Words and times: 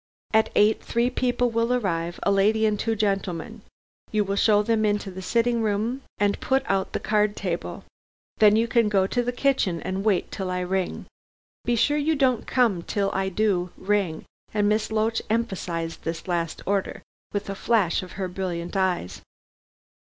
At 0.33 0.49
eight, 0.55 0.81
three 0.83 1.11
people 1.11 1.51
will 1.51 1.71
arrive 1.71 2.19
a 2.23 2.31
lady 2.31 2.65
and 2.65 2.79
two 2.79 2.95
gentlemen. 2.95 3.61
You 4.11 4.23
will 4.23 4.35
show 4.35 4.63
them 4.63 4.83
into 4.83 5.11
the 5.11 5.21
sitting 5.21 5.61
room 5.61 6.01
and 6.17 6.39
put 6.41 6.63
out 6.65 6.93
the 6.93 6.99
card 6.99 7.35
table. 7.35 7.85
Then 8.37 8.55
you 8.55 8.67
can 8.67 8.89
go 8.89 9.05
to 9.05 9.21
the 9.21 9.31
kitchen 9.31 9.79
and 9.79 10.03
wait 10.03 10.31
till 10.31 10.49
I 10.49 10.61
ring. 10.61 11.05
Be 11.65 11.75
sure 11.75 11.97
you 11.97 12.15
don't 12.15 12.47
come 12.47 12.81
till 12.81 13.11
I 13.13 13.29
do 13.29 13.69
ring," 13.77 14.25
and 14.55 14.67
Miss 14.67 14.91
Loach 14.91 15.21
emphasized 15.29 16.01
this 16.01 16.27
last 16.27 16.63
order 16.65 17.03
with 17.31 17.47
a 17.47 17.53
flash 17.53 18.01
of 18.01 18.13
her 18.13 18.27
brilliant 18.27 18.75
eyes. 18.75 19.21